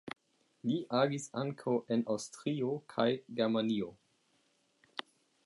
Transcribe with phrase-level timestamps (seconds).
[0.69, 3.07] Li agis ankaŭ en Aŭstrio kaj
[3.41, 3.93] Germanio.